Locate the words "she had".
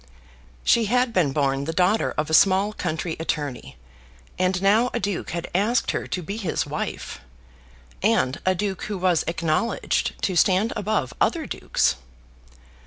0.63-1.13